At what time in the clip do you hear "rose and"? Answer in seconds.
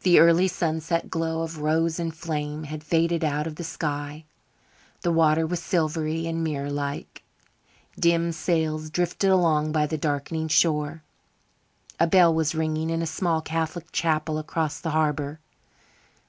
1.58-2.12